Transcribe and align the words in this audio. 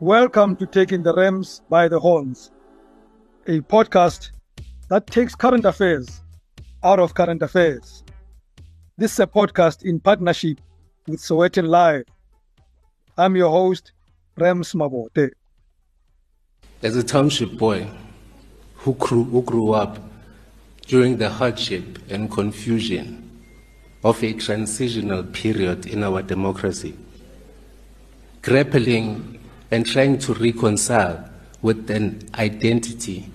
Welcome 0.00 0.56
to 0.56 0.64
Taking 0.64 1.02
the 1.02 1.14
Rams 1.14 1.60
by 1.68 1.86
the 1.86 2.00
Horns, 2.00 2.50
a 3.46 3.60
podcast 3.60 4.30
that 4.88 5.06
takes 5.06 5.34
current 5.34 5.66
affairs 5.66 6.22
out 6.82 6.98
of 6.98 7.12
current 7.12 7.42
affairs. 7.42 8.02
This 8.96 9.12
is 9.12 9.20
a 9.20 9.26
podcast 9.26 9.82
in 9.82 10.00
partnership 10.00 10.58
with 11.06 11.20
Sowetan 11.20 11.68
Live. 11.68 12.04
I'm 13.18 13.36
your 13.36 13.50
host, 13.50 13.92
Rams 14.38 14.72
Mabote. 14.72 15.32
As 16.82 16.96
a 16.96 17.02
township 17.02 17.58
boy 17.58 17.86
who 18.76 18.94
grew, 18.94 19.24
who 19.24 19.42
grew 19.42 19.72
up 19.74 19.98
during 20.86 21.18
the 21.18 21.28
hardship 21.28 21.98
and 22.08 22.30
confusion 22.30 23.42
of 24.02 24.24
a 24.24 24.32
transitional 24.32 25.24
period 25.24 25.84
in 25.84 26.02
our 26.02 26.22
democracy, 26.22 26.96
grappling 28.40 29.39
and 29.70 29.86
trying 29.86 30.18
to 30.18 30.34
reconcile 30.34 31.28
with 31.62 31.90
an 31.90 32.28
identity, 32.34 33.30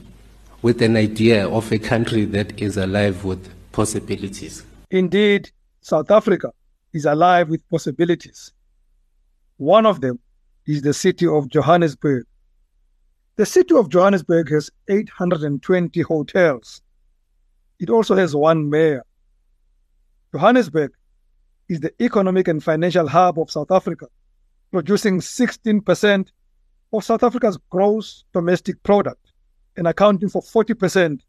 with 0.61 0.81
an 0.81 0.97
idea 0.97 1.47
of 1.47 1.71
a 1.71 1.79
country 1.79 2.25
that 2.25 2.59
is 2.59 2.77
alive 2.77 3.23
with 3.23 3.49
possibilities. 3.71 4.63
Indeed, 4.91 5.51
South 5.81 6.11
Africa 6.11 6.51
is 6.93 7.05
alive 7.05 7.49
with 7.49 7.67
possibilities. 7.69 8.51
One 9.57 9.85
of 9.85 10.01
them 10.01 10.19
is 10.67 10.81
the 10.81 10.93
city 10.93 11.27
of 11.27 11.47
Johannesburg. 11.49 12.25
The 13.35 13.45
city 13.45 13.75
of 13.75 13.89
Johannesburg 13.89 14.49
has 14.49 14.71
820 14.89 16.01
hotels. 16.01 16.81
It 17.79 17.89
also 17.89 18.15
has 18.15 18.35
one 18.35 18.69
mayor. 18.69 19.03
Johannesburg 20.33 20.91
is 21.69 21.79
the 21.81 21.93
economic 22.01 22.47
and 22.47 22.63
financial 22.63 23.07
hub 23.07 23.39
of 23.39 23.51
South 23.51 23.71
Africa 23.71 24.07
producing 24.75 25.21
16% 25.21 26.27
of 26.91 27.01
South 27.01 27.23
Africa's 27.23 27.57
gross 27.69 28.25
domestic 28.33 28.83
product 28.83 29.31
and 29.77 29.87
accounting 29.87 30.27
for 30.27 30.41
40% 30.41 31.21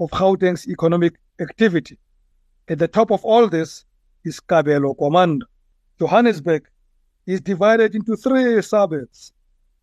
of 0.00 0.10
Gauteng's 0.12 0.66
economic 0.66 1.16
activity. 1.38 1.98
At 2.68 2.78
the 2.78 2.88
top 2.88 3.10
of 3.10 3.22
all 3.22 3.48
this 3.48 3.84
is 4.24 4.40
Kabelo 4.40 4.96
Gwamanda. 4.96 5.42
Johannesburg 5.98 6.66
is 7.26 7.42
divided 7.42 7.94
into 7.94 8.16
three 8.16 8.62
suburbs 8.62 9.34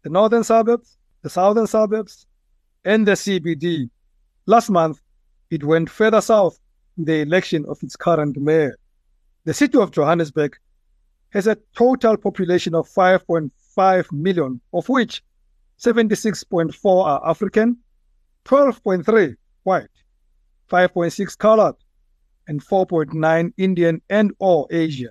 the 0.02 0.10
northern 0.10 0.44
suburbs, 0.44 0.98
the 1.22 1.30
southern 1.30 1.68
suburbs, 1.68 2.26
and 2.84 3.08
the 3.08 3.12
CBD. 3.12 3.92
Last 4.48 4.72
month, 4.72 5.00
it 5.52 5.64
went 5.64 5.88
further 5.88 6.20
south 6.20 6.58
in 6.98 7.06
the 7.06 7.22
election 7.22 7.64
of 7.70 7.78
its 7.84 7.96
current 7.96 8.38
mayor. 8.38 8.76
The 9.46 9.54
city 9.54 9.78
of 9.78 9.92
Johannesburg 9.92 10.58
has 11.34 11.48
a 11.48 11.58
total 11.76 12.16
population 12.16 12.76
of 12.76 12.88
5.5 12.88 14.12
million, 14.12 14.62
of 14.72 14.88
which 14.88 15.24
76.4 15.80 17.06
are 17.06 17.28
African, 17.28 17.78
12.3 18.46 19.36
white, 19.64 19.88
5.6 20.72 21.38
colored, 21.38 21.76
and 22.48 22.64
4.9 22.64 23.52
Indian 23.58 24.02
and 24.10 24.32
or 24.38 24.68
Asian. 24.70 25.10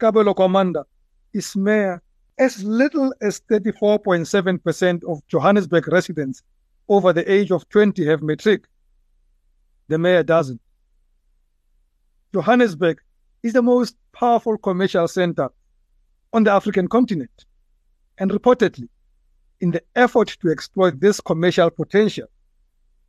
Kabelo 0.00 0.34
Gwamanda 0.34 0.84
is 1.32 1.54
mayor 1.54 2.02
as 2.38 2.64
little 2.64 3.14
as 3.20 3.40
34.7% 3.50 5.04
of 5.04 5.26
Johannesburg 5.28 5.86
residents 5.88 6.42
over 6.88 7.12
the 7.12 7.30
age 7.30 7.52
of 7.52 7.68
20 7.68 8.04
have 8.06 8.22
matric. 8.22 8.64
The 9.88 9.98
mayor 9.98 10.22
doesn't. 10.22 10.60
Johannesburg 12.32 13.00
is 13.42 13.52
the 13.52 13.62
most 13.62 13.96
powerful 14.12 14.58
commercial 14.58 15.08
center 15.08 15.48
on 16.32 16.44
the 16.44 16.52
African 16.52 16.88
continent. 16.88 17.44
And 18.18 18.30
reportedly, 18.30 18.88
in 19.60 19.70
the 19.70 19.82
effort 19.94 20.36
to 20.40 20.50
exploit 20.50 21.00
this 21.00 21.20
commercial 21.20 21.70
potential, 21.70 22.26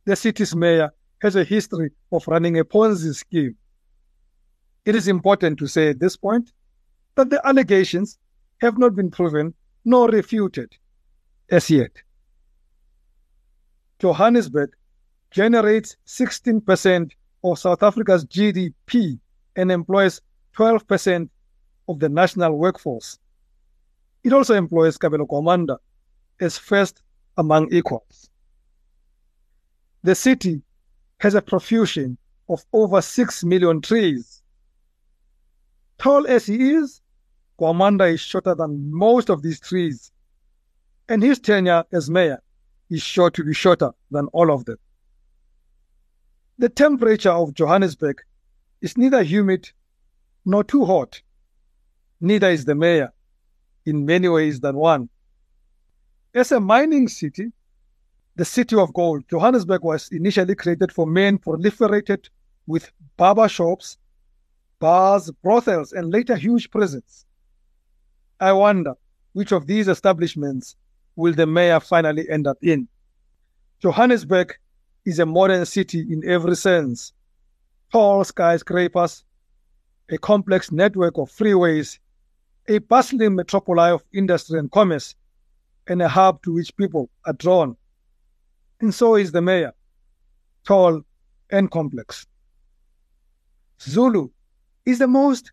the 0.04 0.16
city's 0.16 0.54
mayor 0.54 0.90
has 1.20 1.36
a 1.36 1.44
history 1.44 1.90
of 2.12 2.26
running 2.26 2.58
a 2.58 2.64
Ponzi 2.64 3.14
scheme. 3.14 3.56
It 4.84 4.94
is 4.94 5.08
important 5.08 5.58
to 5.58 5.66
say 5.66 5.90
at 5.90 6.00
this 6.00 6.16
point 6.16 6.52
that 7.16 7.30
the 7.30 7.46
allegations 7.46 8.18
have 8.60 8.78
not 8.78 8.94
been 8.94 9.10
proven 9.10 9.54
nor 9.84 10.08
refuted 10.08 10.72
as 11.50 11.68
yet. 11.70 11.92
Johannesburg 13.98 14.70
generates 15.30 15.96
16% 16.06 17.10
of 17.44 17.58
South 17.58 17.82
Africa's 17.82 18.24
GDP 18.24 19.18
and 19.56 19.70
employs 19.70 20.20
12% 20.56 21.28
of 21.88 21.98
the 21.98 22.08
national 22.08 22.56
workforce. 22.56 23.18
It 24.22 24.32
also 24.32 24.54
employs 24.54 24.98
Kabelo 24.98 25.26
Gwamanda 25.26 25.78
as 26.40 26.58
first 26.58 27.02
among 27.36 27.72
equals. 27.72 28.30
The 30.02 30.14
city 30.14 30.62
has 31.18 31.34
a 31.34 31.42
profusion 31.42 32.16
of 32.48 32.64
over 32.72 33.00
6 33.00 33.44
million 33.44 33.80
trees. 33.80 34.42
Tall 35.98 36.26
as 36.26 36.46
he 36.46 36.72
is, 36.72 37.00
Gwamanda 37.58 38.12
is 38.12 38.20
shorter 38.20 38.54
than 38.54 38.90
most 38.90 39.28
of 39.28 39.42
these 39.42 39.60
trees, 39.60 40.10
and 41.08 41.22
his 41.22 41.38
tenure 41.38 41.84
as 41.92 42.08
mayor 42.08 42.42
is 42.88 43.02
sure 43.02 43.30
to 43.30 43.44
be 43.44 43.52
shorter 43.52 43.90
than 44.10 44.26
all 44.28 44.50
of 44.50 44.64
them. 44.64 44.78
The 46.58 46.68
temperature 46.68 47.30
of 47.30 47.54
Johannesburg 47.54 48.20
is 48.80 48.96
neither 48.96 49.22
humid 49.22 49.70
nor 50.44 50.64
too 50.64 50.84
hot. 50.84 51.20
Neither 52.20 52.50
is 52.50 52.64
the 52.64 52.74
mayor, 52.74 53.12
in 53.86 54.04
many 54.04 54.28
ways 54.28 54.60
than 54.60 54.76
one. 54.76 55.08
As 56.34 56.52
a 56.52 56.60
mining 56.60 57.08
city, 57.08 57.52
the 58.36 58.44
city 58.44 58.76
of 58.76 58.92
gold, 58.94 59.24
Johannesburg 59.28 59.82
was 59.82 60.08
initially 60.12 60.54
created 60.54 60.92
for 60.92 61.06
men 61.06 61.38
proliferated 61.38 62.28
with 62.66 62.90
barber 63.16 63.48
shops, 63.48 63.98
bars, 64.78 65.30
brothels, 65.42 65.92
and 65.92 66.10
later 66.10 66.36
huge 66.36 66.70
prisons. 66.70 67.26
I 68.38 68.52
wonder 68.52 68.94
which 69.32 69.52
of 69.52 69.66
these 69.66 69.88
establishments 69.88 70.76
will 71.16 71.34
the 71.34 71.46
mayor 71.46 71.80
finally 71.80 72.28
end 72.30 72.46
up 72.46 72.58
in. 72.62 72.88
Johannesburg 73.80 74.54
is 75.04 75.18
a 75.18 75.26
modern 75.26 75.66
city 75.66 76.00
in 76.00 76.22
every 76.28 76.56
sense. 76.56 77.12
Tall 77.92 78.24
skyscrapers, 78.24 79.24
a 80.10 80.18
complex 80.18 80.72
network 80.72 81.16
of 81.18 81.30
freeways, 81.30 81.98
a 82.68 82.78
bustling 82.78 83.34
metropolis 83.34 83.92
of 83.94 84.04
industry 84.12 84.58
and 84.58 84.70
commerce, 84.70 85.14
and 85.86 86.02
a 86.02 86.08
hub 86.08 86.42
to 86.42 86.52
which 86.52 86.76
people 86.76 87.08
are 87.26 87.32
drawn. 87.32 87.76
And 88.80 88.92
so 88.94 89.14
is 89.14 89.32
the 89.32 89.42
mayor, 89.42 89.72
tall 90.66 91.02
and 91.50 91.70
complex. 91.70 92.26
Zulu 93.80 94.30
is 94.84 94.98
the 94.98 95.06
most 95.06 95.52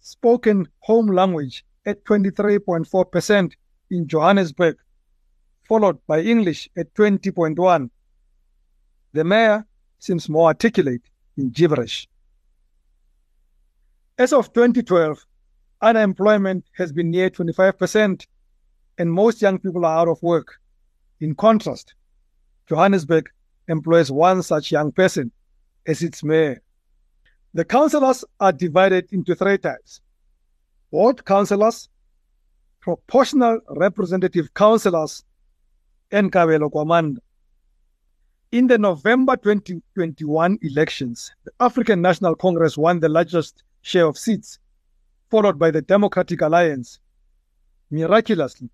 spoken 0.00 0.68
home 0.80 1.08
language 1.08 1.64
at 1.84 2.04
23.4% 2.04 3.52
in 3.90 4.06
Johannesburg, 4.06 4.76
followed 5.68 5.98
by 6.06 6.20
English 6.20 6.68
at 6.76 6.92
20.1. 6.94 7.90
The 9.12 9.24
mayor 9.24 9.66
seems 9.98 10.28
more 10.28 10.46
articulate 10.48 11.02
in 11.36 11.50
gibberish. 11.50 12.08
As 14.18 14.32
of 14.32 14.50
2012, 14.54 15.26
unemployment 15.82 16.64
has 16.78 16.90
been 16.90 17.10
near 17.10 17.28
25%, 17.28 18.26
and 18.96 19.12
most 19.12 19.42
young 19.42 19.58
people 19.58 19.84
are 19.84 19.98
out 19.98 20.08
of 20.08 20.22
work. 20.22 20.54
In 21.20 21.34
contrast, 21.34 21.92
Johannesburg 22.66 23.28
employs 23.68 24.10
one 24.10 24.42
such 24.42 24.72
young 24.72 24.90
person 24.90 25.32
as 25.86 26.02
its 26.02 26.24
mayor. 26.24 26.62
The 27.52 27.66
councillors 27.66 28.24
are 28.40 28.52
divided 28.52 29.12
into 29.12 29.34
three 29.34 29.58
types 29.58 30.00
ward 30.90 31.26
councillors, 31.26 31.90
proportional 32.80 33.60
representative 33.68 34.54
councillors, 34.54 35.24
and 36.10 36.32
Kabelo 36.32 36.70
Gwamanda. 36.70 37.18
In 38.50 38.66
the 38.66 38.78
November 38.78 39.36
2021 39.36 40.58
elections, 40.62 41.32
the 41.44 41.52
African 41.60 42.00
National 42.00 42.34
Congress 42.34 42.78
won 42.78 43.00
the 43.00 43.10
largest 43.10 43.62
share 43.86 44.06
of 44.06 44.18
seats, 44.18 44.58
followed 45.30 45.60
by 45.60 45.70
the 45.70 45.80
Democratic 45.80 46.40
Alliance. 46.40 46.98
Miraculously, 47.88 48.68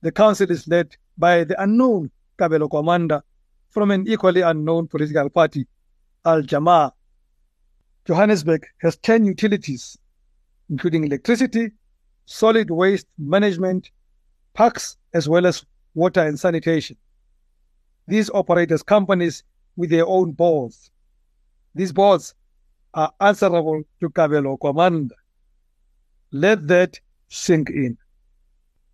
the 0.00 0.12
council 0.12 0.48
is 0.48 0.68
led 0.68 0.96
by 1.18 1.42
the 1.42 1.60
unknown 1.60 2.08
Kabelo 2.38 2.68
Gwamanda 2.68 3.22
from 3.68 3.90
an 3.90 4.06
equally 4.06 4.42
unknown 4.42 4.86
political 4.86 5.28
party, 5.28 5.66
Al 6.24 6.42
Jama-ah. 6.42 6.92
Johannesburg 8.06 8.64
has 8.80 8.96
10 8.98 9.24
utilities, 9.24 9.98
including 10.70 11.02
electricity, 11.02 11.72
solid 12.26 12.70
waste 12.70 13.08
management, 13.18 13.90
parks, 14.54 14.96
as 15.14 15.28
well 15.28 15.46
as 15.46 15.66
water 15.94 16.20
and 16.20 16.38
sanitation. 16.38 16.96
These 18.06 18.30
operate 18.30 18.70
as 18.70 18.84
companies 18.84 19.42
with 19.76 19.90
their 19.90 20.06
own 20.06 20.30
boards. 20.30 20.92
These 21.74 21.92
boards 21.92 22.34
are 22.98 23.12
answerable 23.20 23.80
to 24.00 24.10
Kabelo 24.10 24.58
Gwamanda. 24.58 25.14
Let 26.32 26.66
that 26.66 26.98
sink 27.28 27.70
in. 27.70 27.96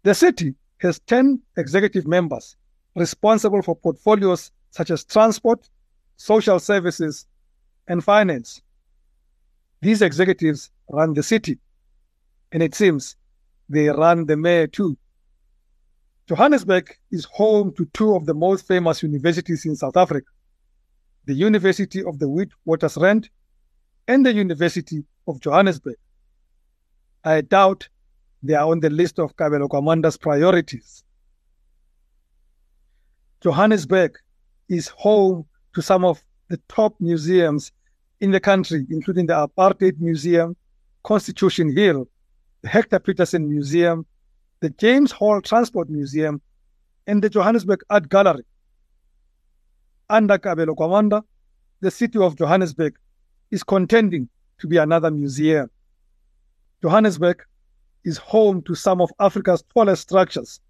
The 0.03 0.15
city 0.15 0.55
has 0.83 0.99
10 1.07 1.41
executive 1.57 2.07
members 2.07 2.57
responsible 2.95 3.63
for 3.63 3.75
portfolios 3.75 4.53
such 4.71 4.91
as 4.91 5.05
transport, 5.05 5.71
social 6.19 6.59
services, 6.61 7.27
and 7.89 8.05
finance. 8.05 8.61
These 9.81 10.03
executives 10.03 10.71
run 10.91 11.15
the 11.15 11.23
city, 11.23 11.59
and 12.53 12.63
it 12.63 12.75
seems 12.75 13.17
they 13.71 13.89
run 13.89 14.27
the 14.27 14.37
mayor 14.37 14.67
too. 14.67 14.99
Johannesburg 16.29 16.95
is 17.11 17.25
home 17.25 17.73
to 17.77 17.87
two 17.95 18.15
of 18.15 18.27
the 18.27 18.35
most 18.35 18.67
famous 18.67 19.03
universities 19.03 19.65
in 19.65 19.77
South 19.77 19.97
Africa 19.97 20.29
the 21.27 21.33
University 21.33 22.05
of 22.05 22.19
the 22.19 22.27
Witwatersrand 22.27 23.31
and 24.07 24.25
the 24.25 24.33
University 24.33 25.05
of 25.27 25.41
Johannesburg. 25.41 25.97
I 27.25 27.41
doubt 27.41 27.89
they 28.43 28.55
are 28.55 28.71
on 28.71 28.81
the 28.81 28.91
list 28.91 29.19
of 29.19 29.37
Kabelo 29.37 29.69
Gwamanda's 29.69 30.19
priorities. 30.19 31.03
Johannesburg 33.41 34.19
is 34.69 34.89
home 34.89 35.47
to 35.75 35.83
some 35.83 36.05
of 36.05 36.23
the 36.49 36.59
top 36.69 36.95
museums 37.01 37.73
in 38.21 38.31
the 38.31 38.41
country, 38.41 38.87
including 38.91 39.27
the 39.27 39.35
Apartheid 39.35 40.01
Museum, 40.01 40.57
Constitution 41.03 41.75
Hill, 41.75 42.09
the 42.63 42.69
Hector 42.69 42.99
Pieterson 42.99 43.49
Museum, 43.49 44.07
the 44.61 44.71
James 44.71 45.13
Hall 45.13 45.41
Transport 45.41 45.91
Museum, 45.91 46.41
and 47.07 47.23
the 47.23 47.29
Johannesburg 47.29 47.83
Art 47.91 48.09
Gallery. 48.09 48.45
Under 50.09 50.39
Kabelo 50.39 50.75
Gwamanda, 50.77 51.23
the 51.81 51.91
city 51.91 52.19
of 52.19 52.37
Johannesburg 52.37 52.95
is 53.55 53.63
contending 53.63 54.29
to 54.59 54.67
be 54.67 54.79
another 54.79 55.13
museum. 55.13 55.71
Johannesburg 56.83 57.41
is 58.05 58.19
home 58.19 58.61
to 58.63 58.75
some 58.75 59.01
of 59.01 59.13
Africa's 59.21 59.63
tallest 59.73 60.03
structures, 60.03 60.61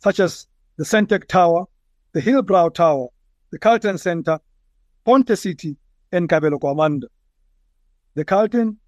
such 0.00 0.18
as 0.18 0.48
the 0.76 0.82
Sentech 0.82 1.28
Tower, 1.28 1.66
the 2.12 2.20
Hillbrow 2.20 2.74
Tower, 2.74 3.06
the 3.52 3.58
Carlton 3.60 3.98
Center, 3.98 4.40
Ponte 5.04 5.38
City, 5.38 5.76
and 6.10 6.28
Kabelo 6.28 6.58
Gwamanda. 6.58 7.06
The 8.16 8.24
Carlton, 8.24 8.78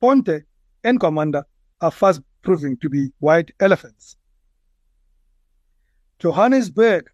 Ponte, 0.00 0.44
and 0.82 0.98
Gwamanda 0.98 1.44
are 1.82 1.90
fast 1.90 2.22
proving 2.40 2.78
to 2.78 2.88
be 2.88 3.12
white 3.18 3.50
elephants. 3.60 4.16
Johannesburg 6.20 7.10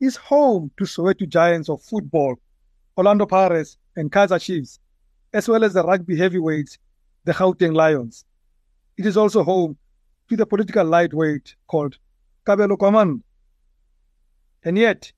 is 0.00 0.16
home 0.16 0.70
to 0.76 0.84
Soweto 0.84 1.26
giants 1.26 1.70
of 1.70 1.80
football, 1.80 2.36
Orlando 2.98 3.24
Pirates 3.24 3.78
and 3.96 4.12
Kaizer 4.12 4.38
Chiefs, 4.38 4.78
as 5.32 5.48
well 5.48 5.64
as 5.64 5.74
the 5.74 5.82
rugby 5.82 6.16
heavyweights, 6.16 6.78
the 7.24 7.32
Gauteng 7.32 7.74
Lions. 7.74 8.24
It 8.96 9.06
is 9.06 9.16
also 9.16 9.42
home 9.44 9.76
to 10.28 10.36
the 10.36 10.46
political 10.46 10.84
lightweight 10.84 11.54
called 11.66 11.98
Kabelo 12.46 12.76
Gwamanda. 12.76 13.20
And 14.64 14.76
yet, 14.76 15.12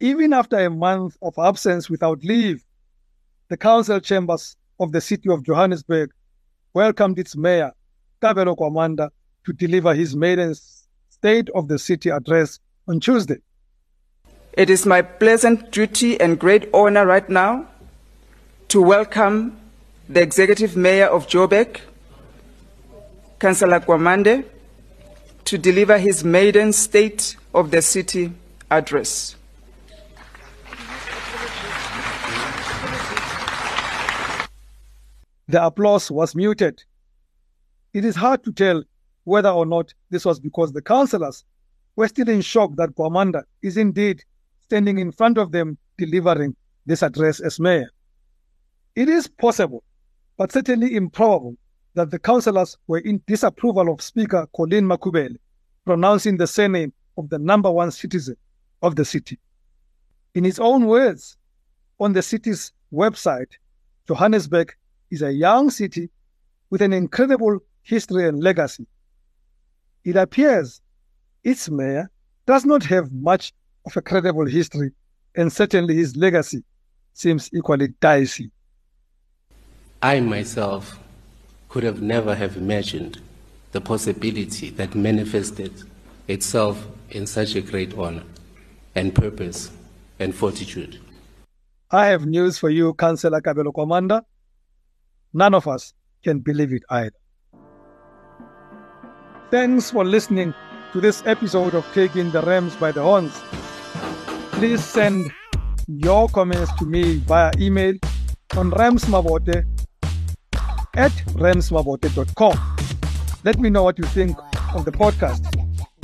even 0.00 0.32
after 0.32 0.58
a 0.58 0.70
month 0.70 1.16
of 1.22 1.34
absence 1.38 1.88
without 1.88 2.24
leave, 2.24 2.64
the 3.48 3.56
council 3.56 4.00
chambers 4.00 4.56
of 4.80 4.92
the 4.92 5.00
city 5.00 5.28
of 5.30 5.44
Johannesburg 5.44 6.10
welcomed 6.74 7.18
its 7.18 7.36
mayor, 7.36 7.72
Kabelo 8.20 8.56
Gwamanda, 8.56 9.10
to 9.44 9.52
deliver 9.52 9.94
his 9.94 10.16
maiden 10.16 10.54
State 11.08 11.50
of 11.50 11.68
the 11.68 11.78
City 11.78 12.08
address 12.10 12.58
on 12.88 12.98
Tuesday. 12.98 13.38
It 14.54 14.70
is 14.70 14.84
my 14.84 15.02
pleasant 15.02 15.70
duty 15.70 16.20
and 16.20 16.38
great 16.38 16.68
honor 16.74 17.06
right 17.06 17.28
now 17.28 17.68
to 18.72 18.80
welcome 18.80 19.54
the 20.08 20.22
Executive 20.22 20.78
Mayor 20.78 21.04
of 21.04 21.26
Joburg, 21.26 21.78
Councillor 23.38 23.80
Kwamanda, 23.80 24.46
to 25.44 25.58
deliver 25.58 25.98
his 25.98 26.24
maiden 26.24 26.72
State 26.72 27.36
of 27.52 27.70
the 27.70 27.82
City 27.82 28.32
address. 28.70 29.36
The 35.48 35.62
applause 35.62 36.10
was 36.10 36.34
muted. 36.34 36.82
It 37.92 38.06
is 38.06 38.16
hard 38.16 38.42
to 38.44 38.52
tell 38.52 38.84
whether 39.24 39.50
or 39.50 39.66
not 39.66 39.92
this 40.08 40.24
was 40.24 40.40
because 40.40 40.72
the 40.72 40.80
councillors 40.80 41.44
were 41.94 42.08
still 42.08 42.30
in 42.30 42.40
shock 42.40 42.70
that 42.76 42.94
Gwamanda 42.94 43.42
is 43.60 43.76
indeed 43.76 44.24
standing 44.62 44.96
in 44.96 45.12
front 45.12 45.36
of 45.36 45.52
them 45.52 45.76
delivering 45.98 46.56
this 46.86 47.02
address 47.02 47.38
as 47.38 47.60
mayor. 47.60 47.90
It 48.94 49.08
is 49.08 49.26
possible, 49.26 49.82
but 50.36 50.52
certainly 50.52 50.94
improbable, 50.96 51.56
that 51.94 52.10
the 52.10 52.18
councillors 52.18 52.76
were 52.86 52.98
in 52.98 53.22
disapproval 53.26 53.92
of 53.92 54.02
Speaker 54.02 54.46
Colleen 54.54 54.84
Makhubele 54.84 55.36
pronouncing 55.84 56.36
the 56.36 56.46
surname 56.46 56.92
of 57.16 57.28
the 57.28 57.38
number 57.38 57.70
one 57.70 57.90
citizen 57.90 58.36
of 58.82 58.96
the 58.96 59.04
city. 59.04 59.38
In 60.34 60.44
his 60.44 60.58
own 60.58 60.86
words, 60.86 61.36
on 62.00 62.12
the 62.12 62.22
city's 62.22 62.72
website, 62.92 63.52
Johannesburg 64.08 64.74
is 65.10 65.22
a 65.22 65.32
young 65.32 65.70
city 65.70 66.10
with 66.70 66.82
an 66.82 66.92
incredible 66.92 67.58
history 67.82 68.26
and 68.26 68.42
legacy. 68.42 68.86
It 70.04 70.16
appears 70.16 70.80
its 71.44 71.68
mayor 71.70 72.10
does 72.46 72.64
not 72.64 72.82
have 72.84 73.12
much 73.12 73.52
of 73.86 73.96
a 73.96 74.02
credible 74.02 74.46
history, 74.46 74.90
and 75.34 75.52
certainly 75.52 75.96
his 75.96 76.16
legacy 76.16 76.62
seems 77.12 77.50
equally 77.52 77.88
dicey. 78.00 78.50
I 80.04 80.18
myself 80.18 80.98
could 81.68 81.84
have 81.84 82.02
never 82.02 82.34
have 82.34 82.56
imagined 82.56 83.20
the 83.70 83.80
possibility 83.80 84.70
that 84.70 84.96
manifested 84.96 85.72
itself 86.26 86.84
in 87.10 87.24
such 87.24 87.54
a 87.54 87.60
great 87.60 87.96
honor 87.96 88.24
and 88.96 89.14
purpose 89.14 89.70
and 90.18 90.34
fortitude. 90.34 90.98
I 91.92 92.06
have 92.06 92.26
news 92.26 92.58
for 92.58 92.68
you, 92.68 92.94
Councillor 92.94 93.40
Kabelo 93.40 93.72
Gwamanda. 93.72 94.22
None 95.32 95.54
of 95.54 95.68
us 95.68 95.94
can 96.24 96.40
believe 96.40 96.72
it 96.72 96.82
either. 96.90 97.14
Thanks 99.52 99.92
for 99.92 100.04
listening 100.04 100.52
to 100.92 101.00
this 101.00 101.22
episode 101.26 101.76
of 101.76 101.86
Taking 101.94 102.32
the 102.32 102.42
Rams 102.42 102.74
by 102.74 102.90
the 102.90 103.02
Horns. 103.02 103.40
Please 104.50 104.82
send 104.82 105.30
your 105.86 106.28
comments 106.28 106.72
to 106.80 106.86
me 106.86 107.18
via 107.18 107.52
email 107.60 107.94
on 108.56 108.72
ramsmabote 108.72 109.64
at 110.96 111.12
ramsmabote.com. 111.34 112.76
Let 113.44 113.58
me 113.58 113.70
know 113.70 113.82
what 113.82 113.98
you 113.98 114.04
think 114.04 114.36
of 114.74 114.84
the 114.84 114.92
podcast. 114.92 115.42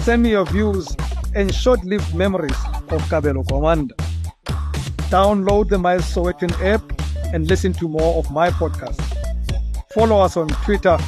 Send 0.00 0.23
me 0.23 0.30
your 0.30 0.47
views 0.47 0.88
and 1.35 1.54
short-lived 1.54 2.14
memories 2.14 2.57
of 2.90 3.02
Kabelo 3.02 3.45
Gwamanda. 3.45 3.92
Download 5.11 5.68
the 5.68 5.78
My 5.78 5.97
Sowetan 5.99 6.52
app 6.62 6.83
and 7.33 7.47
listen 7.47 7.73
to 7.75 7.88
more 7.88 8.16
of 8.16 8.30
my 8.30 8.50
podcasts. 8.50 9.04
Follow 9.92 10.21
us 10.21 10.37
on 10.37 10.49
Twitter 10.64 10.99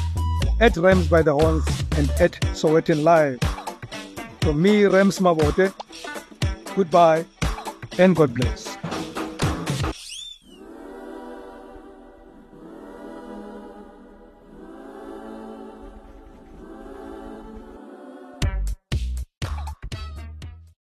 at 0.59 0.77
Rams 0.77 1.07
by 1.07 1.21
the 1.21 1.33
Horns 1.33 1.65
and 1.97 2.09
at 2.19 2.33
Sowetan 2.53 3.03
Live. 3.03 3.39
From 4.41 4.61
me, 4.61 4.85
Rams 4.85 5.19
Mabote, 5.19 5.73
goodbye 6.75 7.25
and 7.97 8.15
God 8.15 8.33
bless. 8.33 8.70